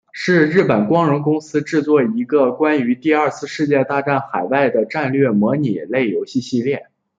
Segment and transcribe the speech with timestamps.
[0.13, 6.87] 是日本光荣公司制作的一个关于第二次世界大战海战的战略模拟类游戏系列。